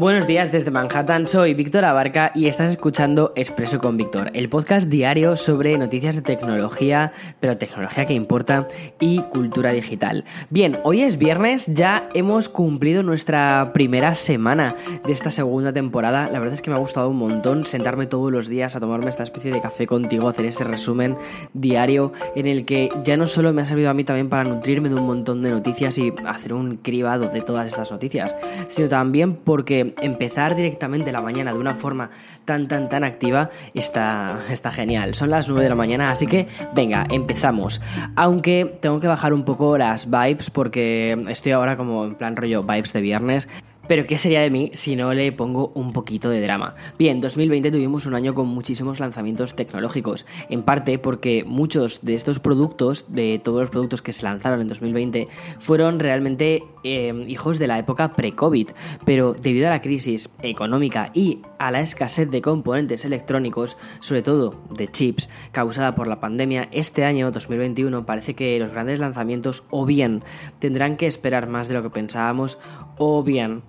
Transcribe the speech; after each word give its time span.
Buenos 0.00 0.26
días 0.26 0.50
desde 0.50 0.70
Manhattan, 0.70 1.28
soy 1.28 1.52
Víctor 1.52 1.84
Abarca 1.84 2.32
y 2.34 2.46
estás 2.46 2.70
escuchando 2.70 3.34
Expreso 3.36 3.78
con 3.80 3.98
Víctor, 3.98 4.30
el 4.32 4.48
podcast 4.48 4.88
diario 4.88 5.36
sobre 5.36 5.76
noticias 5.76 6.16
de 6.16 6.22
tecnología, 6.22 7.12
pero 7.38 7.58
tecnología 7.58 8.06
que 8.06 8.14
importa 8.14 8.66
y 8.98 9.20
cultura 9.24 9.72
digital. 9.74 10.24
Bien, 10.48 10.78
hoy 10.84 11.02
es 11.02 11.18
viernes, 11.18 11.66
ya 11.66 12.08
hemos 12.14 12.48
cumplido 12.48 13.02
nuestra 13.02 13.72
primera 13.74 14.14
semana 14.14 14.74
de 15.04 15.12
esta 15.12 15.30
segunda 15.30 15.70
temporada. 15.74 16.30
La 16.32 16.38
verdad 16.38 16.54
es 16.54 16.62
que 16.62 16.70
me 16.70 16.76
ha 16.76 16.80
gustado 16.80 17.10
un 17.10 17.18
montón 17.18 17.66
sentarme 17.66 18.06
todos 18.06 18.32
los 18.32 18.48
días 18.48 18.76
a 18.76 18.80
tomarme 18.80 19.10
esta 19.10 19.24
especie 19.24 19.52
de 19.52 19.60
café 19.60 19.86
contigo, 19.86 20.30
hacer 20.30 20.46
este 20.46 20.64
resumen 20.64 21.18
diario 21.52 22.14
en 22.34 22.46
el 22.46 22.64
que 22.64 22.88
ya 23.04 23.18
no 23.18 23.26
solo 23.26 23.52
me 23.52 23.60
ha 23.60 23.66
servido 23.66 23.90
a 23.90 23.94
mí 23.94 24.04
también 24.04 24.30
para 24.30 24.44
nutrirme 24.44 24.88
de 24.88 24.94
un 24.94 25.04
montón 25.04 25.42
de 25.42 25.50
noticias 25.50 25.98
y 25.98 26.10
hacer 26.26 26.54
un 26.54 26.76
cribado 26.76 27.28
de 27.28 27.42
todas 27.42 27.66
estas 27.66 27.90
noticias, 27.90 28.34
sino 28.68 28.88
también 28.88 29.34
porque 29.34 29.89
empezar 30.00 30.56
directamente 30.56 31.12
la 31.12 31.20
mañana 31.20 31.52
de 31.52 31.58
una 31.58 31.74
forma 31.74 32.10
tan, 32.44 32.68
tan, 32.68 32.88
tan 32.88 33.04
activa 33.04 33.50
está, 33.74 34.40
está 34.50 34.72
genial. 34.72 35.14
Son 35.14 35.30
las 35.30 35.48
9 35.48 35.62
de 35.62 35.68
la 35.68 35.74
mañana, 35.74 36.10
así 36.10 36.26
que 36.26 36.48
venga, 36.74 37.06
empezamos. 37.10 37.80
Aunque 38.16 38.78
tengo 38.80 39.00
que 39.00 39.08
bajar 39.08 39.32
un 39.32 39.44
poco 39.44 39.78
las 39.78 40.10
vibes 40.10 40.50
porque 40.50 41.16
estoy 41.28 41.52
ahora 41.52 41.76
como 41.76 42.04
en 42.04 42.14
plan 42.14 42.36
rollo 42.36 42.62
vibes 42.62 42.92
de 42.92 43.00
viernes. 43.00 43.48
Pero 43.90 44.06
¿qué 44.06 44.18
sería 44.18 44.40
de 44.40 44.50
mí 44.50 44.70
si 44.72 44.94
no 44.94 45.12
le 45.14 45.32
pongo 45.32 45.72
un 45.74 45.92
poquito 45.92 46.30
de 46.30 46.40
drama? 46.40 46.76
Bien, 46.96 47.20
2020 47.20 47.72
tuvimos 47.72 48.06
un 48.06 48.14
año 48.14 48.36
con 48.36 48.46
muchísimos 48.46 49.00
lanzamientos 49.00 49.56
tecnológicos, 49.56 50.26
en 50.48 50.62
parte 50.62 51.00
porque 51.00 51.42
muchos 51.44 51.98
de 52.02 52.14
estos 52.14 52.38
productos, 52.38 53.12
de 53.12 53.40
todos 53.42 53.62
los 53.62 53.70
productos 53.70 54.00
que 54.00 54.12
se 54.12 54.22
lanzaron 54.22 54.60
en 54.60 54.68
2020, 54.68 55.26
fueron 55.58 55.98
realmente 55.98 56.62
eh, 56.84 57.24
hijos 57.26 57.58
de 57.58 57.66
la 57.66 57.80
época 57.80 58.12
pre-COVID, 58.12 58.68
pero 59.04 59.34
debido 59.34 59.66
a 59.66 59.70
la 59.70 59.80
crisis 59.80 60.30
económica 60.40 61.10
y 61.12 61.40
a 61.58 61.72
la 61.72 61.80
escasez 61.80 62.30
de 62.30 62.42
componentes 62.42 63.04
electrónicos, 63.04 63.76
sobre 63.98 64.22
todo 64.22 64.54
de 64.70 64.86
chips, 64.86 65.28
causada 65.50 65.96
por 65.96 66.06
la 66.06 66.20
pandemia, 66.20 66.68
este 66.70 67.04
año 67.04 67.32
2021 67.32 68.06
parece 68.06 68.36
que 68.36 68.56
los 68.60 68.70
grandes 68.70 69.00
lanzamientos 69.00 69.64
o 69.68 69.84
bien 69.84 70.22
tendrán 70.60 70.96
que 70.96 71.08
esperar 71.08 71.48
más 71.48 71.66
de 71.66 71.74
lo 71.74 71.82
que 71.82 71.90
pensábamos 71.90 72.56
o 72.96 73.24
bien 73.24 73.64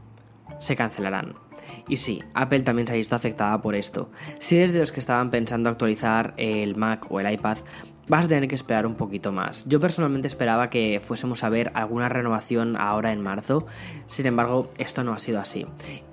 se 0.62 0.76
cancelarán. 0.76 1.34
Y 1.88 1.98
sí, 1.98 2.24
Apple 2.34 2.62
también 2.62 2.88
se 2.88 2.94
ha 2.94 2.96
visto 2.96 3.16
afectada 3.16 3.62
por 3.62 3.76
esto. 3.76 4.10
Si 4.40 4.56
eres 4.56 4.72
de 4.72 4.80
los 4.80 4.92
que 4.92 5.00
estaban 5.00 5.30
pensando 5.30 5.70
actualizar 5.70 6.34
el 6.38 6.76
Mac 6.76 7.08
o 7.10 7.20
el 7.20 7.32
iPad, 7.32 7.58
vas 8.08 8.26
a 8.26 8.30
tener 8.30 8.48
que 8.48 8.56
esperar 8.56 8.86
un 8.86 8.96
poquito 8.96 9.32
más. 9.32 9.66
Yo 9.68 9.80
personalmente 9.80 10.28
esperaba 10.28 10.70
que 10.70 11.02
fuésemos 11.04 11.44
a 11.44 11.50
ver 11.50 11.72
alguna 11.74 12.10
renovación 12.10 12.78
ahora 12.78 13.12
en 13.12 13.22
marzo, 13.22 13.66
sin 14.06 14.28
embargo, 14.28 14.70
esto 14.78 15.04
no 15.04 15.14
ha 15.14 15.20
sido 15.20 15.40
así. 15.40 15.66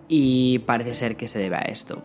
Y 0.08 0.60
parece 0.60 0.94
ser 0.94 1.16
que 1.16 1.28
se 1.28 1.38
debe 1.38 1.56
a 1.56 1.62
esto. 1.62 2.02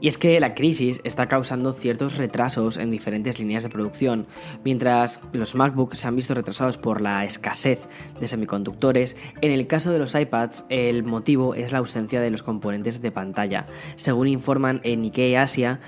Y 0.00 0.08
es 0.08 0.18
que 0.18 0.40
la 0.40 0.54
crisis 0.54 1.00
está 1.04 1.28
causando 1.28 1.72
ciertos 1.72 2.16
retrasos 2.16 2.76
en 2.76 2.90
diferentes 2.90 3.38
líneas 3.38 3.62
de 3.62 3.68
producción, 3.68 4.26
mientras 4.64 5.20
los 5.32 5.54
MacBooks 5.54 5.98
se 5.98 6.08
han 6.08 6.16
visto 6.16 6.34
retrasados 6.34 6.78
por 6.78 7.00
la 7.00 7.24
escasez 7.24 7.88
de 8.18 8.26
semiconductores, 8.26 9.16
en 9.40 9.52
el 9.52 9.66
caso 9.66 9.92
de 9.92 9.98
los 9.98 10.14
iPads 10.14 10.64
el 10.68 11.04
motivo 11.04 11.54
es 11.54 11.72
la 11.72 11.78
ausencia 11.78 12.20
de 12.20 12.30
los 12.30 12.42
componentes 12.42 13.02
de 13.02 13.12
pantalla. 13.12 13.66
Según 13.96 14.28
informan 14.28 14.80
en 14.84 15.02
Nikkei 15.02 15.36
Asia, 15.36 15.80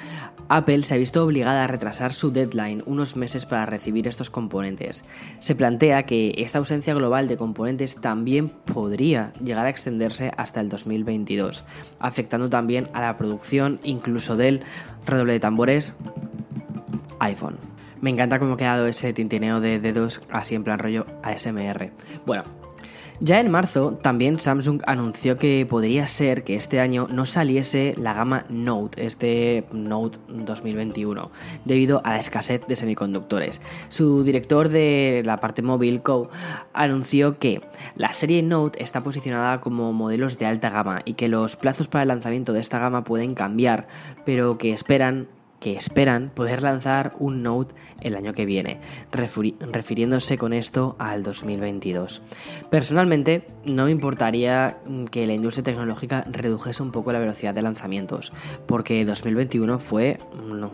Apple 0.54 0.84
se 0.84 0.94
ha 0.94 0.98
visto 0.98 1.24
obligada 1.24 1.64
a 1.64 1.66
retrasar 1.66 2.12
su 2.12 2.30
deadline 2.30 2.82
unos 2.84 3.16
meses 3.16 3.46
para 3.46 3.64
recibir 3.64 4.06
estos 4.06 4.28
componentes. 4.28 5.02
Se 5.38 5.54
plantea 5.54 6.02
que 6.04 6.34
esta 6.36 6.58
ausencia 6.58 6.92
global 6.92 7.26
de 7.26 7.38
componentes 7.38 8.02
también 8.02 8.50
podría 8.50 9.32
llegar 9.42 9.64
a 9.64 9.70
extenderse 9.70 10.30
hasta 10.36 10.60
el 10.60 10.68
2022, 10.68 11.64
afectando 11.98 12.50
también 12.50 12.88
a 12.92 13.00
la 13.00 13.16
producción 13.16 13.80
incluso 13.82 14.36
del 14.36 14.60
redoble 15.06 15.32
de 15.32 15.40
tambores 15.40 15.94
iPhone. 17.18 17.56
Me 18.02 18.10
encanta 18.10 18.38
cómo 18.38 18.54
ha 18.54 18.58
quedado 18.58 18.86
ese 18.86 19.14
tintineo 19.14 19.60
de 19.60 19.78
dedos 19.78 20.20
así 20.30 20.54
en 20.54 20.64
plan 20.64 20.78
rollo 20.78 21.06
ASMR. 21.22 21.92
Bueno, 22.26 22.44
ya 23.20 23.40
en 23.40 23.50
marzo, 23.50 23.98
también 24.02 24.38
Samsung 24.38 24.82
anunció 24.86 25.38
que 25.38 25.66
podría 25.68 26.06
ser 26.06 26.44
que 26.44 26.56
este 26.56 26.80
año 26.80 27.08
no 27.10 27.26
saliese 27.26 27.94
la 27.96 28.14
gama 28.14 28.44
Note, 28.48 29.06
este 29.06 29.64
Note 29.72 30.18
2021, 30.28 31.30
debido 31.64 32.00
a 32.04 32.10
la 32.10 32.18
escasez 32.18 32.66
de 32.66 32.76
semiconductores. 32.76 33.60
Su 33.88 34.24
director 34.24 34.68
de 34.68 35.22
la 35.24 35.38
parte 35.38 35.62
móvil, 35.62 36.02
Co, 36.02 36.30
anunció 36.72 37.38
que 37.38 37.60
la 37.94 38.12
serie 38.12 38.42
Note 38.42 38.82
está 38.82 39.02
posicionada 39.02 39.60
como 39.60 39.92
modelos 39.92 40.38
de 40.38 40.46
alta 40.46 40.70
gama 40.70 41.00
y 41.04 41.14
que 41.14 41.28
los 41.28 41.56
plazos 41.56 41.88
para 41.88 42.02
el 42.02 42.08
lanzamiento 42.08 42.52
de 42.52 42.60
esta 42.60 42.78
gama 42.78 43.04
pueden 43.04 43.34
cambiar, 43.34 43.86
pero 44.24 44.58
que 44.58 44.72
esperan 44.72 45.28
que 45.62 45.76
esperan 45.76 46.32
poder 46.34 46.64
lanzar 46.64 47.14
un 47.20 47.44
Note 47.44 47.72
el 48.00 48.16
año 48.16 48.34
que 48.34 48.44
viene, 48.46 48.80
refiriéndose 49.12 50.36
con 50.36 50.52
esto 50.52 50.96
al 50.98 51.22
2022. 51.22 52.20
Personalmente, 52.68 53.46
no 53.64 53.84
me 53.84 53.92
importaría 53.92 54.78
que 55.12 55.24
la 55.24 55.34
industria 55.34 55.62
tecnológica 55.62 56.24
redujese 56.28 56.82
un 56.82 56.90
poco 56.90 57.12
la 57.12 57.20
velocidad 57.20 57.54
de 57.54 57.62
lanzamientos, 57.62 58.32
porque 58.66 59.04
2021 59.04 59.78
fue, 59.78 60.18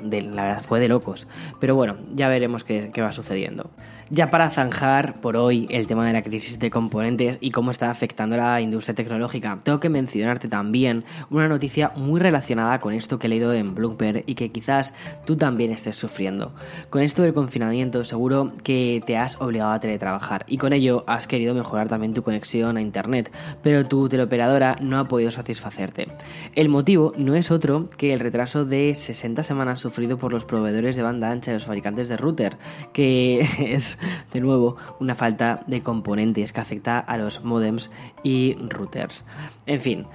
de, 0.04 0.22
la 0.22 0.44
verdad, 0.44 0.62
fue 0.62 0.80
de 0.80 0.88
locos. 0.88 1.26
Pero 1.60 1.74
bueno, 1.74 1.96
ya 2.14 2.28
veremos 2.28 2.64
qué, 2.64 2.90
qué 2.90 3.02
va 3.02 3.12
sucediendo. 3.12 3.70
Ya 4.10 4.30
para 4.30 4.48
zanjar 4.48 5.20
por 5.20 5.36
hoy 5.36 5.66
el 5.68 5.86
tema 5.86 6.06
de 6.06 6.14
la 6.14 6.22
crisis 6.22 6.58
de 6.58 6.70
componentes 6.70 7.36
y 7.42 7.50
cómo 7.50 7.70
está 7.70 7.90
afectando 7.90 8.36
a 8.36 8.38
la 8.38 8.60
industria 8.62 8.94
tecnológica, 8.94 9.60
tengo 9.62 9.80
que 9.80 9.90
mencionarte 9.90 10.48
también 10.48 11.04
una 11.28 11.46
noticia 11.46 11.92
muy 11.94 12.20
relacionada 12.20 12.78
con 12.78 12.94
esto 12.94 13.18
que 13.18 13.26
he 13.26 13.30
leído 13.30 13.52
en 13.52 13.74
Bloomberg 13.74 14.24
y 14.24 14.34
que 14.34 14.50
quizás 14.50 14.77
tú 15.24 15.36
también 15.36 15.72
estés 15.72 15.96
sufriendo. 15.96 16.52
Con 16.90 17.02
esto 17.02 17.22
del 17.22 17.34
confinamiento 17.34 18.04
seguro 18.04 18.52
que 18.62 19.02
te 19.06 19.16
has 19.16 19.40
obligado 19.40 19.72
a 19.72 19.80
teletrabajar 19.80 20.44
y 20.46 20.58
con 20.58 20.72
ello 20.72 21.04
has 21.06 21.26
querido 21.26 21.54
mejorar 21.54 21.88
también 21.88 22.14
tu 22.14 22.22
conexión 22.22 22.76
a 22.76 22.80
internet, 22.80 23.30
pero 23.62 23.86
tu 23.86 24.08
teleoperadora 24.08 24.76
no 24.80 24.98
ha 24.98 25.08
podido 25.08 25.30
satisfacerte. 25.30 26.08
El 26.54 26.68
motivo 26.68 27.12
no 27.16 27.34
es 27.34 27.50
otro 27.50 27.88
que 27.96 28.12
el 28.12 28.20
retraso 28.20 28.64
de 28.64 28.94
60 28.94 29.42
semanas 29.42 29.80
sufrido 29.80 30.18
por 30.18 30.32
los 30.32 30.44
proveedores 30.44 30.96
de 30.96 31.02
banda 31.02 31.30
ancha 31.30 31.50
y 31.50 31.54
los 31.54 31.66
fabricantes 31.66 32.08
de 32.08 32.16
router, 32.16 32.56
que 32.92 33.40
es 33.74 33.98
de 34.32 34.40
nuevo 34.40 34.76
una 35.00 35.14
falta 35.14 35.60
de 35.66 35.82
componentes 35.82 36.52
que 36.52 36.60
afecta 36.60 36.98
a 36.98 37.16
los 37.16 37.42
modems 37.44 37.90
y 38.22 38.56
routers. 38.68 39.24
En 39.66 39.80
fin, 39.80 40.06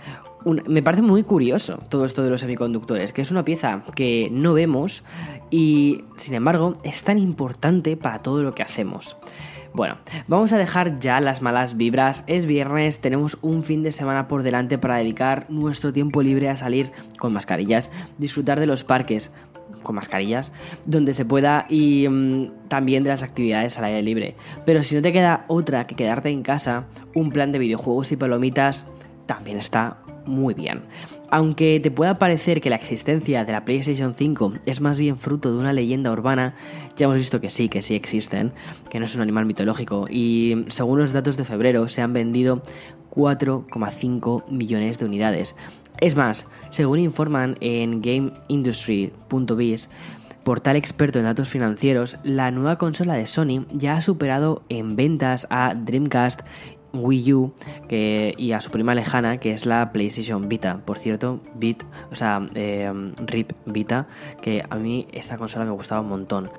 me 0.45 0.83
parece 0.83 1.01
muy 1.01 1.23
curioso 1.23 1.79
todo 1.89 2.05
esto 2.05 2.23
de 2.23 2.29
los 2.29 2.41
semiconductores, 2.41 3.13
que 3.13 3.21
es 3.21 3.31
una 3.31 3.45
pieza 3.45 3.83
que 3.95 4.29
no 4.31 4.53
vemos 4.53 5.03
y, 5.49 6.03
sin 6.17 6.33
embargo, 6.33 6.77
es 6.83 7.03
tan 7.03 7.17
importante 7.17 7.97
para 7.97 8.21
todo 8.21 8.43
lo 8.43 8.53
que 8.53 8.63
hacemos. 8.63 9.17
Bueno, 9.73 9.97
vamos 10.27 10.53
a 10.53 10.59
dejar 10.59 10.99
ya 10.99 11.19
las 11.19 11.41
malas 11.41 11.77
vibras. 11.77 12.23
Es 12.27 12.45
viernes, 12.45 12.99
tenemos 12.99 13.39
un 13.41 13.63
fin 13.63 13.81
de 13.81 13.91
semana 13.91 14.27
por 14.27 14.43
delante 14.43 14.77
para 14.77 14.97
dedicar 14.97 15.47
nuestro 15.49 15.91
tiempo 15.91 16.21
libre 16.21 16.49
a 16.49 16.57
salir 16.57 16.91
con 17.17 17.33
mascarillas, 17.33 17.89
disfrutar 18.19 18.59
de 18.59 18.67
los 18.67 18.83
parques 18.83 19.31
con 19.81 19.95
mascarillas, 19.95 20.51
donde 20.85 21.15
se 21.15 21.25
pueda 21.25 21.65
y 21.69 22.07
mm, 22.07 22.67
también 22.67 23.03
de 23.03 23.09
las 23.09 23.23
actividades 23.23 23.77
al 23.79 23.85
aire 23.85 24.03
libre. 24.03 24.35
Pero 24.65 24.83
si 24.83 24.95
no 24.95 25.01
te 25.01 25.11
queda 25.11 25.45
otra 25.47 25.87
que 25.87 25.95
quedarte 25.95 26.29
en 26.29 26.43
casa, 26.43 26.85
un 27.15 27.31
plan 27.31 27.51
de 27.51 27.59
videojuegos 27.59 28.11
y 28.11 28.15
palomitas 28.15 28.85
también 29.25 29.57
está 29.57 29.97
muy 30.25 30.53
bien. 30.53 30.81
Aunque 31.29 31.79
te 31.79 31.91
pueda 31.91 32.19
parecer 32.19 32.61
que 32.61 32.69
la 32.69 32.75
existencia 32.75 33.43
de 33.43 33.51
la 33.51 33.65
PlayStation 33.65 34.13
5 34.13 34.53
es 34.65 34.81
más 34.81 34.99
bien 34.99 35.17
fruto 35.17 35.51
de 35.51 35.57
una 35.57 35.73
leyenda 35.73 36.11
urbana, 36.11 36.55
ya 36.95 37.05
hemos 37.05 37.17
visto 37.17 37.41
que 37.41 37.49
sí, 37.49 37.69
que 37.69 37.81
sí 37.81 37.95
existen, 37.95 38.53
que 38.89 38.99
no 38.99 39.05
es 39.05 39.15
un 39.15 39.21
animal 39.21 39.45
mitológico 39.45 40.07
y 40.09 40.65
según 40.69 40.99
los 40.99 41.13
datos 41.13 41.37
de 41.37 41.43
febrero 41.43 41.87
se 41.87 42.01
han 42.01 42.13
vendido 42.13 42.61
4,5 43.11 44.49
millones 44.49 44.99
de 44.99 45.05
unidades. 45.05 45.55
Es 45.99 46.15
más, 46.15 46.47
según 46.71 46.99
informan 46.99 47.55
en 47.61 48.01
GameIndustry.biz, 48.01 49.89
portal 50.43 50.75
experto 50.75 51.19
en 51.19 51.25
datos 51.25 51.49
financieros, 51.49 52.17
la 52.23 52.51
nueva 52.51 52.77
consola 52.77 53.13
de 53.13 53.25
Sony 53.25 53.65
ya 53.71 53.97
ha 53.97 54.01
superado 54.01 54.63
en 54.69 54.95
ventas 54.95 55.47
a 55.49 55.73
Dreamcast 55.73 56.41
Wii 56.93 57.33
U 57.33 57.53
que, 57.89 58.33
y 58.37 58.51
a 58.51 58.61
su 58.61 58.71
prima 58.71 58.95
lejana, 58.95 59.37
que 59.37 59.53
es 59.53 59.65
la 59.65 59.91
PlayStation 59.91 60.47
Vita. 60.47 60.81
Por 60.85 60.99
cierto, 60.99 61.41
o 62.11 62.15
sea, 62.15 62.47
eh, 62.55 62.91
RIP 63.25 63.53
Vita, 63.65 64.07
que 64.41 64.63
a 64.69 64.75
mí 64.75 65.07
esta 65.11 65.37
consola 65.37 65.65
me 65.65 65.71
gustaba 65.71 66.01
un 66.01 66.09
montón. 66.09 66.49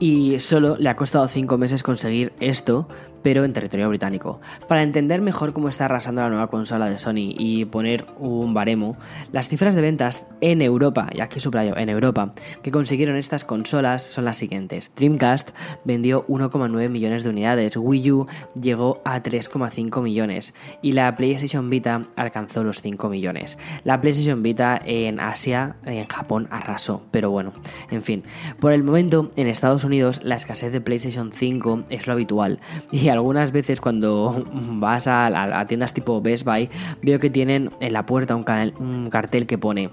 Y 0.00 0.38
solo 0.38 0.76
le 0.78 0.88
ha 0.88 0.96
costado 0.96 1.26
5 1.26 1.58
meses 1.58 1.82
conseguir 1.82 2.32
esto, 2.38 2.88
pero 3.22 3.44
en 3.44 3.52
territorio 3.52 3.88
británico. 3.88 4.40
Para 4.68 4.84
entender 4.84 5.20
mejor 5.20 5.52
cómo 5.52 5.68
está 5.68 5.86
arrasando 5.86 6.22
la 6.22 6.28
nueva 6.28 6.46
consola 6.46 6.88
de 6.88 6.98
Sony 6.98 7.34
y 7.36 7.64
poner 7.64 8.06
un 8.20 8.54
baremo, 8.54 8.96
las 9.32 9.48
cifras 9.48 9.74
de 9.74 9.80
ventas 9.80 10.24
en 10.40 10.62
Europa, 10.62 11.08
y 11.12 11.20
aquí 11.20 11.40
subrayo, 11.40 11.76
en 11.76 11.88
Europa, 11.88 12.32
que 12.62 12.70
consiguieron 12.70 13.16
estas 13.16 13.44
consolas 13.44 14.04
son 14.04 14.24
las 14.24 14.36
siguientes. 14.36 14.92
Dreamcast 14.94 15.50
vendió 15.84 16.26
1,9 16.28 16.88
millones 16.88 17.24
de 17.24 17.30
unidades, 17.30 17.76
Wii 17.76 18.12
U 18.12 18.26
llegó 18.60 19.02
a 19.04 19.20
3,5 19.20 20.00
millones 20.00 20.54
y 20.80 20.92
la 20.92 21.16
PlayStation 21.16 21.68
Vita 21.70 22.06
alcanzó 22.14 22.62
los 22.62 22.82
5 22.82 23.08
millones. 23.08 23.58
La 23.82 24.00
PlayStation 24.00 24.44
Vita 24.44 24.80
en 24.84 25.18
Asia, 25.18 25.74
en 25.84 26.06
Japón, 26.06 26.46
arrasó, 26.52 27.02
pero 27.10 27.30
bueno, 27.30 27.52
en 27.90 28.04
fin. 28.04 28.22
Por 28.60 28.72
el 28.72 28.84
momento, 28.84 29.32
en 29.34 29.48
Estados 29.48 29.82
Unidos, 29.82 29.87
la 29.88 30.34
escasez 30.34 30.72
de 30.72 30.80
PlayStation 30.80 31.32
5 31.32 31.84
es 31.90 32.06
lo 32.06 32.12
habitual. 32.12 32.60
Y 32.92 33.08
algunas 33.08 33.52
veces 33.52 33.80
cuando 33.80 34.44
vas 34.52 35.06
a, 35.08 35.64
tiendas 35.66 35.94
tipo 35.94 36.20
Best 36.20 36.44
Buy, 36.44 36.68
veo 37.02 37.18
que 37.18 37.30
tienen 37.30 37.70
en 37.80 37.92
la 37.92 38.06
puerta 38.06 38.36
un, 38.36 39.08
cartel 39.10 39.46
que 39.46 39.58
pone 39.58 39.90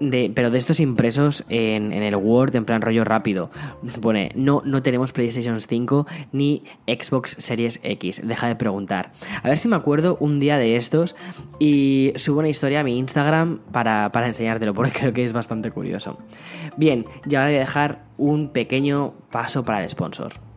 de, 0.00 0.30
pero 0.34 0.50
de 0.50 0.58
estos 0.58 0.80
impresos 0.80 1.44
en, 1.48 1.92
el 1.92 2.16
Word 2.16 2.56
en 2.56 2.64
plan 2.64 2.82
rollo 2.82 3.04
rápido. 3.04 3.50
Pone, 4.00 4.30
no, 4.34 4.62
no 4.64 4.82
tenemos 4.82 5.12
PlayStation 5.12 5.60
5 5.60 6.06
ni 6.32 6.64
Xbox 6.86 7.36
Series 7.38 7.80
X. 7.82 8.26
Deja 8.26 8.48
de 8.48 8.56
preguntar. 8.56 9.12
A 9.42 9.48
ver 9.48 9.58
si 9.58 9.68
me 9.68 9.76
acuerdo 9.76 10.16
un 10.20 10.40
día 10.40 10.58
de 10.58 10.76
estos 10.76 11.16
y 11.58 12.12
subo 12.16 12.40
una 12.40 12.48
historia 12.48 12.80
a 12.80 12.84
mi 12.84 12.98
Instagram 12.98 13.60
para, 13.72 14.10
para 14.12 14.26
enseñártelo, 14.28 14.74
porque 14.74 14.92
creo 14.92 15.12
que 15.12 15.24
es 15.24 15.32
bastante 15.32 15.70
curioso. 15.70 16.18
Bien, 16.76 17.06
ya 17.26 17.40
ahora 17.40 17.50
voy 17.50 17.56
a 17.56 17.60
dejar 17.60 18.04
un 18.16 18.48
pequeño 18.48 19.14
paso 19.30 19.64
para 19.64 19.82
el 19.82 19.90
sponsor. 19.90 20.51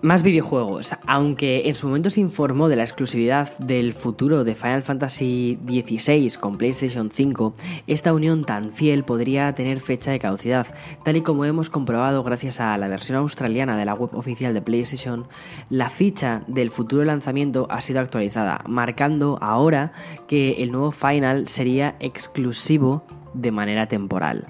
Más 0.00 0.22
videojuegos. 0.22 0.94
Aunque 1.06 1.68
en 1.68 1.74
su 1.74 1.88
momento 1.88 2.08
se 2.08 2.20
informó 2.20 2.68
de 2.68 2.76
la 2.76 2.84
exclusividad 2.84 3.58
del 3.58 3.92
futuro 3.94 4.44
de 4.44 4.54
Final 4.54 4.84
Fantasy 4.84 5.58
XVI 5.66 6.38
con 6.38 6.56
PlayStation 6.56 7.10
5, 7.10 7.54
esta 7.88 8.12
unión 8.12 8.44
tan 8.44 8.70
fiel 8.70 9.02
podría 9.02 9.52
tener 9.56 9.80
fecha 9.80 10.12
de 10.12 10.20
caducidad, 10.20 10.68
tal 11.04 11.16
y 11.16 11.22
como 11.22 11.44
hemos 11.44 11.68
comprobado 11.68 12.22
gracias 12.22 12.60
a 12.60 12.78
la 12.78 12.86
versión 12.86 13.18
australiana 13.18 13.76
de 13.76 13.86
la 13.86 13.94
web 13.94 14.14
oficial 14.14 14.54
de 14.54 14.62
PlayStation, 14.62 15.26
la 15.68 15.90
ficha 15.90 16.44
del 16.46 16.70
futuro 16.70 17.04
lanzamiento 17.04 17.66
ha 17.68 17.80
sido 17.80 17.98
actualizada, 17.98 18.62
marcando 18.68 19.36
ahora 19.40 19.92
que 20.28 20.62
el 20.62 20.70
nuevo 20.70 20.92
Final 20.92 21.48
sería 21.48 21.96
exclusivo 21.98 23.02
de 23.34 23.52
manera 23.52 23.86
temporal. 23.86 24.46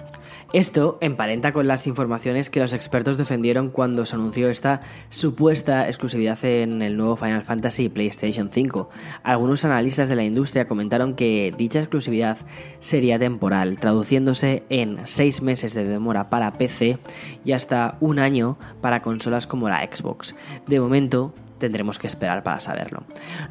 Esto 0.51 0.97
emparenta 1.01 1.51
con 1.51 1.67
las 1.67 1.85
informaciones 1.85 2.49
que 2.49 2.59
los 2.59 2.73
expertos 2.73 3.17
defendieron 3.17 3.69
cuando 3.69 4.05
se 4.05 4.15
anunció 4.15 4.49
esta 4.49 4.81
supuesta 5.09 5.87
exclusividad 5.87 6.43
en 6.43 6.81
el 6.81 6.97
nuevo 6.97 7.15
Final 7.15 7.43
Fantasy 7.43 7.87
PlayStation 7.89 8.49
5. 8.51 8.89
Algunos 9.21 9.63
analistas 9.63 10.09
de 10.09 10.15
la 10.15 10.23
industria 10.23 10.67
comentaron 10.67 11.13
que 11.13 11.53
dicha 11.55 11.79
exclusividad 11.79 12.37
sería 12.79 13.19
temporal, 13.19 13.77
traduciéndose 13.79 14.63
en 14.69 14.99
6 15.03 15.43
meses 15.43 15.75
de 15.75 15.85
demora 15.85 16.31
para 16.31 16.57
PC 16.57 16.97
y 17.45 17.51
hasta 17.51 17.97
un 17.99 18.17
año 18.17 18.57
para 18.81 19.03
consolas 19.03 19.45
como 19.45 19.69
la 19.69 19.81
Xbox. 19.81 20.35
De 20.67 20.79
momento, 20.79 21.33
tendremos 21.59 21.99
que 21.99 22.07
esperar 22.07 22.43
para 22.43 22.59
saberlo. 22.59 23.03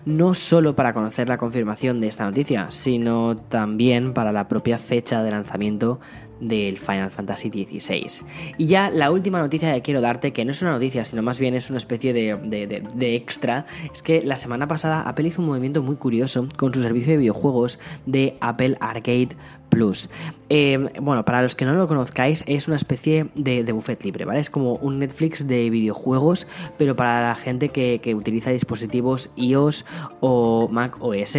No 0.04 0.34
solo 0.34 0.74
para 0.74 0.92
conocer 0.92 1.28
la 1.28 1.38
confirmación 1.38 2.00
de 2.00 2.08
esta 2.08 2.24
noticia, 2.24 2.70
sino 2.70 3.36
también 3.36 4.14
para 4.14 4.32
la 4.32 4.48
propia 4.48 4.78
fecha 4.78 5.22
de 5.22 5.30
lanzamiento 5.30 6.00
del 6.40 6.78
Final 6.78 7.10
Fantasy 7.10 7.50
XVI. 7.50 8.26
Y 8.56 8.66
ya 8.66 8.90
la 8.90 9.10
última 9.10 9.40
noticia 9.40 9.74
que 9.74 9.82
quiero 9.82 10.00
darte, 10.00 10.32
que 10.32 10.44
no 10.44 10.52
es 10.52 10.62
una 10.62 10.72
noticia, 10.72 11.04
sino 11.04 11.22
más 11.22 11.38
bien 11.38 11.54
es 11.54 11.70
una 11.70 11.78
especie 11.78 12.12
de, 12.12 13.16
extra, 13.16 13.66
es 13.92 14.02
que 14.02 14.22
la 14.22 14.36
semana 14.36 14.68
pasada 14.68 15.02
Apple 15.02 15.28
hizo 15.28 15.42
un 15.42 15.48
movimiento 15.48 15.82
muy 15.82 15.96
curioso 15.96 16.46
con 16.56 16.72
su 16.72 16.82
servicio 16.82 17.12
de 17.12 17.18
videojuegos 17.18 17.78
de 18.06 18.36
Apple 18.40 18.76
Arcade 18.80 19.30
Plus. 19.68 20.10
Eh, 20.50 20.78
bueno, 21.00 21.24
para 21.24 21.42
los 21.42 21.54
que 21.54 21.64
no 21.64 21.74
lo 21.74 21.86
conozcáis, 21.86 22.42
es 22.46 22.68
una 22.68 22.76
especie 22.76 23.28
de, 23.34 23.70
buffet 23.72 24.02
libre, 24.02 24.24
¿vale? 24.24 24.40
Es 24.40 24.50
como 24.50 24.74
un 24.76 24.98
Netflix 24.98 25.46
de 25.46 25.68
videojuegos, 25.68 26.46
pero 26.78 26.96
para 26.96 27.20
la 27.20 27.34
gente 27.34 27.68
que, 27.68 27.98
utiliza 28.18 28.50
dispositivos 28.50 29.30
iOS 29.36 29.84
o 30.20 30.68
Mac 30.70 30.96
OS. 31.00 31.38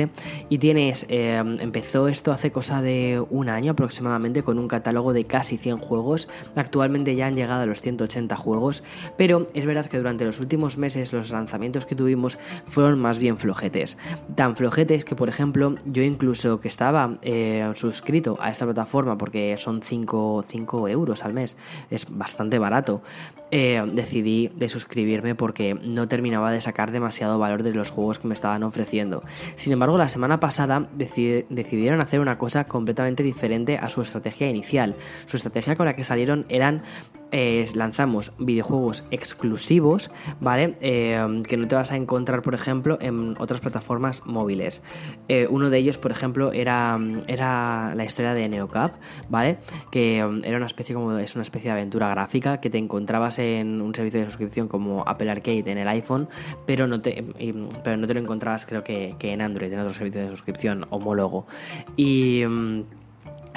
Y 0.49 0.59
tienes, 0.59 1.05
eh, 1.09 1.35
empezó 1.37 2.07
esto 2.07 2.31
hace 2.31 2.51
cosa 2.51 2.81
de 2.81 3.23
un 3.29 3.49
año 3.49 3.71
aproximadamente 3.71 4.43
con 4.43 4.59
un 4.59 4.67
catálogo 4.67 5.13
de 5.13 5.25
casi 5.25 5.57
100 5.57 5.77
juegos. 5.77 6.29
Actualmente 6.55 7.15
ya 7.15 7.25
han 7.25 7.35
llegado 7.35 7.63
a 7.63 7.65
los 7.65 7.81
180 7.81 8.35
juegos, 8.35 8.83
pero 9.17 9.47
es 9.53 9.65
verdad 9.65 9.87
que 9.87 9.97
durante 9.97 10.25
los 10.25 10.39
últimos 10.39 10.77
meses 10.77 11.11
los 11.11 11.31
lanzamientos 11.31 11.85
que 11.85 11.95
tuvimos 11.95 12.37
fueron 12.67 12.99
más 12.99 13.17
bien 13.17 13.37
flojetes. 13.37 13.97
Tan 14.35 14.55
flojetes 14.55 15.05
que, 15.05 15.15
por 15.15 15.29
ejemplo, 15.29 15.75
yo 15.85 16.03
incluso 16.03 16.59
que 16.59 16.67
estaba 16.67 17.17
eh, 17.23 17.69
suscrito 17.73 18.18
a 18.39 18.49
esta 18.49 18.65
plataforma 18.65 19.17
porque 19.17 19.55
son 19.57 19.81
5, 19.81 20.43
euros 20.87 21.23
al 21.25 21.33
mes, 21.33 21.57
es 21.89 22.05
bastante 22.09 22.59
barato, 22.59 23.01
eh, 23.51 23.83
decidí 23.93 24.51
de 24.55 24.69
suscribirme 24.69 25.35
porque 25.35 25.73
no 25.73 26.07
terminaba 26.07 26.51
de 26.51 26.61
sacar 26.61 26.91
demasiado 26.91 27.39
valor 27.39 27.63
de 27.63 27.73
los 27.73 27.91
juegos 27.91 28.19
que 28.19 28.27
me 28.27 28.33
estaban 28.33 28.63
ofreciendo. 28.63 29.23
Sin 29.55 29.73
embargo, 29.73 29.97
la 29.97 30.09
semana 30.09 30.39
pasada 30.39 30.87
decidieron 30.93 32.01
hacer 32.01 32.19
una 32.19 32.37
cosa 32.37 32.65
completamente 32.65 33.23
diferente 33.23 33.77
a 33.77 33.89
su 33.89 34.01
estrategia 34.01 34.49
inicial. 34.49 34.95
Su 35.25 35.37
estrategia 35.37 35.75
con 35.75 35.85
la 35.85 35.95
que 35.95 36.03
salieron 36.03 36.45
eran 36.49 36.81
lanzamos 37.75 38.33
videojuegos 38.37 39.03
exclusivos, 39.11 40.11
¿vale? 40.39 40.75
Eh, 40.81 41.43
que 41.47 41.57
no 41.57 41.67
te 41.67 41.75
vas 41.75 41.91
a 41.91 41.95
encontrar, 41.95 42.41
por 42.41 42.55
ejemplo, 42.55 42.97
en 43.01 43.35
otras 43.39 43.59
plataformas 43.59 44.25
móviles. 44.25 44.83
Eh, 45.27 45.47
uno 45.49 45.69
de 45.69 45.77
ellos, 45.77 45.97
por 45.97 46.11
ejemplo, 46.11 46.51
era, 46.51 46.99
era 47.27 47.93
la 47.95 48.05
historia 48.05 48.33
de 48.33 48.49
Neocap, 48.49 48.95
¿vale? 49.29 49.57
Que 49.91 50.23
um, 50.23 50.41
era 50.43 50.57
una 50.57 50.65
especie 50.65 50.95
como 50.95 51.17
es 51.17 51.35
una 51.35 51.43
especie 51.43 51.69
de 51.69 51.77
aventura 51.77 52.09
gráfica 52.09 52.59
que 52.59 52.69
te 52.69 52.77
encontrabas 52.77 53.39
en 53.39 53.81
un 53.81 53.93
servicio 53.93 54.19
de 54.19 54.25
suscripción 54.25 54.67
como 54.67 55.03
Apple 55.07 55.29
Arcade 55.29 55.71
en 55.71 55.77
el 55.77 55.87
iPhone, 55.87 56.29
pero 56.65 56.87
no 56.87 57.01
te, 57.01 57.23
pero 57.83 57.97
no 57.97 58.07
te 58.07 58.13
lo 58.13 58.19
encontrabas 58.19 58.65
creo 58.65 58.83
que, 58.83 59.15
que 59.19 59.31
en 59.31 59.41
Android, 59.41 59.71
en 59.71 59.79
otro 59.79 59.93
servicio 59.93 60.21
de 60.21 60.29
suscripción 60.29 60.85
homólogo. 60.89 61.45
Y 61.95 62.43
um, 62.45 62.85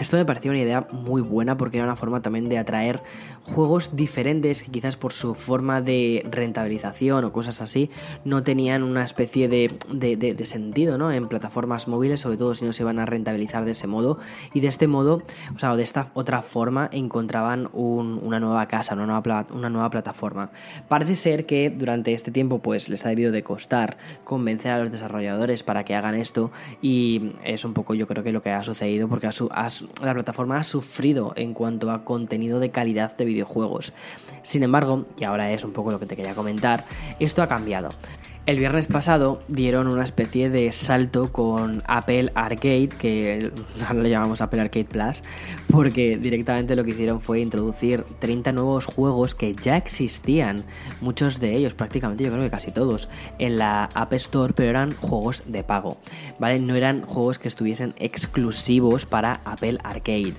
esto 0.02 0.16
me 0.16 0.24
pareció 0.24 0.50
una 0.50 0.60
idea 0.60 0.86
muy 0.90 1.22
buena 1.22 1.56
porque 1.56 1.78
era 1.78 1.84
una 1.84 1.96
forma 1.96 2.20
también 2.20 2.48
de 2.48 2.58
atraer 2.58 3.02
juegos 3.44 3.96
diferentes 3.96 4.62
que 4.62 4.70
quizás 4.70 4.96
por 4.96 5.12
su 5.12 5.34
forma 5.34 5.80
de 5.80 6.26
rentabilización 6.30 7.24
o 7.24 7.32
cosas 7.32 7.60
así 7.62 7.90
no 8.24 8.42
tenían 8.42 8.82
una 8.82 9.04
especie 9.04 9.48
de, 9.48 10.42
sentido 10.44 10.98
¿no? 10.98 11.12
en 11.12 11.28
plataformas 11.28 11.88
móviles, 11.88 12.20
sobre 12.20 12.36
todo 12.36 12.54
si 12.54 12.64
no 12.64 12.72
se 12.72 12.82
iban 12.82 12.98
a 12.98 13.06
rentabilizar 13.06 13.64
de 13.64 13.72
ese 13.72 13.86
modo. 13.86 14.18
Y 14.52 14.60
de 14.60 14.68
este 14.68 14.86
modo, 14.86 15.22
o 15.54 15.58
sea, 15.58 15.76
de 15.76 15.82
esta 15.82 16.10
otra 16.14 16.42
forma, 16.42 16.88
encontraban 16.92 17.70
una 17.72 18.40
nueva 18.40 18.66
casa, 18.66 18.94
una 18.94 19.06
nueva, 19.06 19.46
una 19.52 19.70
nueva 19.70 19.90
plataforma. 19.90 20.50
Parece 20.88 21.16
ser 21.16 21.46
que 21.46 21.70
durante 21.70 22.12
este 22.12 22.30
tiempo 22.30 22.58
pues 22.58 22.88
les 22.88 23.06
ha 23.06 23.08
debido 23.08 23.32
de 23.32 23.42
costar 23.42 23.96
convencer 24.24 24.72
a 24.72 24.78
los 24.78 24.92
desarrolladores 24.92 25.62
para 25.62 25.84
que 25.84 25.94
hagan 25.94 26.14
esto 26.14 26.50
y 26.80 27.32
es 27.44 27.64
un 27.64 27.72
poco 27.72 27.94
yo 27.94 28.06
creo 28.06 28.24
que 28.24 28.32
lo 28.32 28.42
que 28.42 28.50
ha 28.50 28.62
sucedido 28.64 29.08
porque 29.08 29.26
a 29.26 29.32
su, 29.32 29.48
la 30.00 30.14
plataforma 30.14 30.56
ha 30.56 30.64
sufrido 30.64 31.32
en 31.36 31.54
cuanto 31.54 31.90
a 31.90 32.04
contenido 32.04 32.58
de 32.60 32.70
calidad 32.70 33.16
de 33.16 33.24
videojuegos. 33.24 33.92
Sin 34.42 34.62
embargo, 34.62 35.04
y 35.18 35.24
ahora 35.24 35.52
es 35.52 35.64
un 35.64 35.72
poco 35.72 35.90
lo 35.90 36.00
que 36.00 36.06
te 36.06 36.16
quería 36.16 36.34
comentar, 36.34 36.84
esto 37.20 37.42
ha 37.42 37.48
cambiado. 37.48 37.90
El 38.44 38.58
viernes 38.58 38.88
pasado 38.88 39.40
dieron 39.46 39.86
una 39.86 40.02
especie 40.02 40.50
de 40.50 40.72
salto 40.72 41.30
con 41.30 41.84
Apple 41.86 42.32
Arcade, 42.34 42.88
que 42.88 43.52
ahora 43.86 44.02
lo 44.02 44.08
llamamos 44.08 44.40
Apple 44.40 44.60
Arcade 44.60 44.84
Plus, 44.84 45.22
porque 45.68 46.16
directamente 46.16 46.74
lo 46.74 46.82
que 46.82 46.90
hicieron 46.90 47.20
fue 47.20 47.38
introducir 47.38 48.04
30 48.18 48.50
nuevos 48.50 48.84
juegos 48.84 49.36
que 49.36 49.54
ya 49.54 49.76
existían, 49.76 50.64
muchos 51.00 51.38
de 51.38 51.54
ellos, 51.54 51.74
prácticamente 51.74 52.24
yo 52.24 52.30
creo 52.30 52.42
que 52.42 52.50
casi 52.50 52.72
todos, 52.72 53.08
en 53.38 53.58
la 53.58 53.84
App 53.94 54.12
Store, 54.14 54.52
pero 54.54 54.70
eran 54.70 54.90
juegos 54.96 55.44
de 55.46 55.62
pago, 55.62 55.98
¿vale? 56.40 56.58
No 56.58 56.74
eran 56.74 57.02
juegos 57.02 57.38
que 57.38 57.46
estuviesen 57.46 57.94
exclusivos 57.96 59.06
para 59.06 59.34
Apple 59.44 59.78
Arcade. 59.84 60.34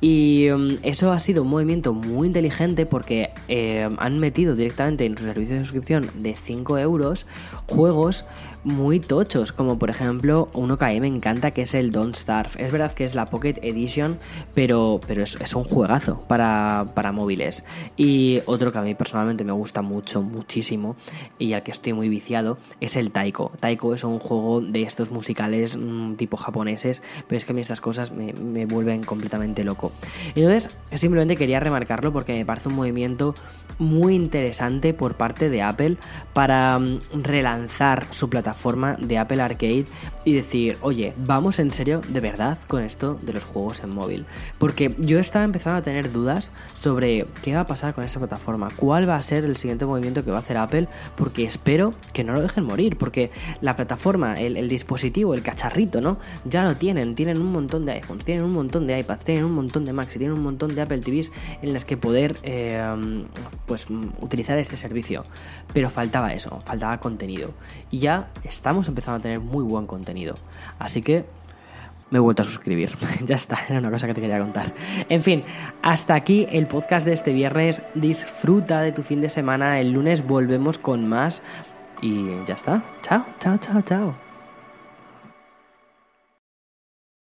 Y 0.00 0.48
mm, 0.52 0.78
eso 0.82 1.12
ha 1.12 1.20
sido 1.20 1.44
un 1.44 1.50
movimiento 1.50 1.92
muy 1.92 2.26
inteligente 2.26 2.84
porque 2.84 3.30
eh, 3.46 3.88
han 3.98 4.18
metido 4.18 4.56
directamente 4.56 5.06
en 5.06 5.16
su 5.16 5.24
servicio 5.24 5.54
de 5.54 5.62
suscripción 5.62 6.10
de 6.16 6.34
5 6.34 6.78
euros 6.78 7.26
juegos 7.66 8.24
muy 8.64 8.98
tochos, 8.98 9.52
como 9.52 9.78
por 9.78 9.90
ejemplo 9.90 10.48
uno 10.54 10.78
que 10.78 10.86
a 10.86 10.88
mí 10.88 11.00
me 11.00 11.06
encanta 11.06 11.50
que 11.50 11.62
es 11.62 11.74
el 11.74 11.92
Don't 11.92 12.16
Starve. 12.16 12.50
Es 12.56 12.72
verdad 12.72 12.92
que 12.92 13.04
es 13.04 13.14
la 13.14 13.26
Pocket 13.26 13.56
Edition, 13.62 14.18
pero, 14.54 15.00
pero 15.06 15.22
es, 15.22 15.38
es 15.40 15.54
un 15.54 15.64
juegazo 15.64 16.18
para, 16.26 16.86
para, 16.94 17.12
móviles. 17.12 17.64
Y 17.96 18.40
otro 18.46 18.72
que 18.72 18.78
a 18.78 18.82
mí 18.82 18.94
personalmente 18.94 19.44
me 19.44 19.52
gusta 19.52 19.82
mucho, 19.82 20.22
muchísimo, 20.22 20.96
y 21.38 21.52
al 21.52 21.62
que 21.62 21.70
estoy 21.70 21.92
muy 21.92 22.08
viciado, 22.08 22.58
es 22.80 22.96
el 22.96 23.10
Taiko. 23.10 23.52
Taiko 23.60 23.94
es 23.94 24.02
un 24.02 24.18
juego 24.18 24.60
de 24.60 24.82
estos 24.82 25.10
musicales 25.10 25.76
mmm, 25.76 26.14
tipo 26.14 26.36
japoneses, 26.36 27.02
pero 27.28 27.36
es 27.36 27.44
que 27.44 27.52
a 27.52 27.54
mí 27.54 27.60
estas 27.60 27.80
cosas 27.80 28.12
me, 28.12 28.32
me 28.32 28.66
vuelven 28.66 29.02
completamente 29.02 29.62
loco. 29.62 29.92
Entonces, 30.34 30.70
simplemente 30.94 31.36
quería 31.36 31.60
remarcarlo 31.60 32.12
porque 32.12 32.32
me 32.32 32.46
parece 32.46 32.70
un 32.70 32.76
movimiento 32.76 33.34
muy 33.78 34.14
interesante 34.14 34.94
por 34.94 35.16
parte 35.16 35.50
de 35.50 35.62
Apple 35.62 35.96
para 36.32 36.78
um, 36.78 37.00
relanzar 37.34 38.06
su 38.12 38.30
plataforma 38.30 38.96
de 39.00 39.18
Apple 39.18 39.42
Arcade 39.42 39.86
y 40.24 40.34
decir, 40.34 40.78
oye, 40.82 41.14
vamos 41.16 41.58
en 41.58 41.72
serio 41.72 42.00
de 42.08 42.20
verdad 42.20 42.58
con 42.68 42.82
esto 42.82 43.18
de 43.22 43.32
los 43.32 43.44
juegos 43.44 43.82
en 43.82 43.90
móvil. 43.90 44.24
Porque 44.58 44.94
yo 44.98 45.18
estaba 45.18 45.44
empezando 45.44 45.78
a 45.78 45.82
tener 45.82 46.12
dudas 46.12 46.52
sobre 46.78 47.26
qué 47.42 47.54
va 47.54 47.62
a 47.62 47.66
pasar 47.66 47.92
con 47.92 48.04
esta 48.04 48.20
plataforma, 48.20 48.68
cuál 48.76 49.08
va 49.08 49.16
a 49.16 49.22
ser 49.22 49.44
el 49.44 49.56
siguiente 49.56 49.84
movimiento 49.84 50.24
que 50.24 50.30
va 50.30 50.36
a 50.36 50.40
hacer 50.40 50.56
Apple, 50.56 50.86
porque 51.16 51.44
espero 51.44 51.92
que 52.12 52.22
no 52.22 52.34
lo 52.34 52.40
dejen 52.40 52.64
morir, 52.64 52.96
porque 52.96 53.32
la 53.60 53.74
plataforma, 53.74 54.34
el, 54.34 54.68
dispositivo, 54.68 55.34
el 55.34 55.42
cacharrito, 55.42 56.00
¿no? 56.00 56.18
Ya 56.44 56.62
lo 56.62 56.76
tienen, 56.76 57.16
tienen 57.16 57.40
un 57.40 57.50
montón 57.50 57.84
de 57.84 57.92
iPhones, 57.94 58.24
tienen 58.24 58.44
un 58.44 58.52
montón 58.52 58.86
de 58.86 59.00
iPads, 59.00 59.24
tienen 59.24 59.44
un 59.44 59.54
montón 59.54 59.84
de 59.84 59.92
Macs 59.92 60.14
y 60.14 60.18
tienen 60.20 60.38
un 60.38 60.44
montón 60.44 60.76
de 60.76 60.82
Apple 60.82 60.98
TVs 60.98 61.32
en 61.62 61.72
las 61.72 61.84
que 61.84 61.96
poder 61.96 62.36
eh, 62.44 63.24
pues 63.66 63.88
utilizar 64.20 64.56
este 64.58 64.76
servicio. 64.76 65.24
Pero 65.72 65.90
faltaba 65.90 66.32
eso, 66.32 66.60
faltaba 66.64 67.00
Y 67.90 67.98
ya 67.98 68.28
estamos 68.44 68.88
empezando 68.88 69.18
a 69.18 69.22
tener 69.22 69.40
muy 69.40 69.64
buen 69.64 69.86
contenido. 69.86 70.34
Así 70.78 71.02
que 71.02 71.24
me 72.10 72.18
he 72.18 72.20
vuelto 72.20 72.42
a 72.42 72.44
suscribir. 72.44 72.92
ya 73.24 73.36
está, 73.36 73.58
era 73.68 73.78
una 73.78 73.90
cosa 73.90 74.06
que 74.06 74.14
te 74.14 74.20
quería 74.20 74.38
contar. 74.38 74.72
En 75.08 75.22
fin, 75.22 75.44
hasta 75.82 76.14
aquí 76.14 76.46
el 76.50 76.66
podcast 76.66 77.06
de 77.06 77.12
este 77.12 77.32
viernes. 77.32 77.82
Disfruta 77.94 78.80
de 78.80 78.92
tu 78.92 79.02
fin 79.02 79.20
de 79.20 79.30
semana. 79.30 79.80
El 79.80 79.92
lunes 79.92 80.26
volvemos 80.26 80.78
con 80.78 81.08
más. 81.08 81.42
Y 82.00 82.26
ya 82.46 82.54
está. 82.54 82.84
Chao, 83.02 83.24
chao, 83.38 83.56
chao, 83.58 83.82
chao. 83.82 84.23